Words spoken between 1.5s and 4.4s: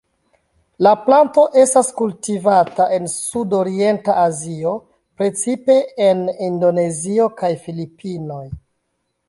estas kultivata en sudorienta